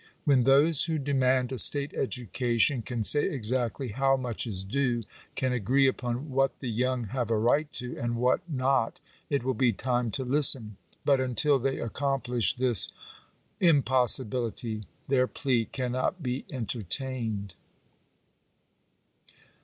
[0.25, 5.03] When those who demand a state education can say exactly how much is due—
[5.35, 9.53] can agree upon what the young have a right to, and what not— it will
[9.53, 10.77] be time to listen.
[11.05, 12.89] But until they accomplish this
[13.59, 17.53] impossibility, their plea cannot be entertained.